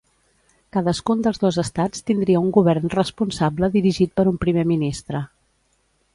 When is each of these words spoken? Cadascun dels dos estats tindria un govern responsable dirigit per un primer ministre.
Cadascun 0.77 1.19
dels 1.27 1.41
dos 1.43 1.59
estats 1.63 2.01
tindria 2.07 2.41
un 2.47 2.49
govern 2.57 2.95
responsable 2.95 3.71
dirigit 3.77 4.19
per 4.19 4.27
un 4.35 4.43
primer 4.47 4.67
ministre. 4.73 5.25